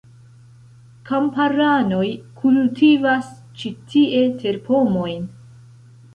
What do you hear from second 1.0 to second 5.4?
Kamparanoj kultivas ĉi tie terpomojn.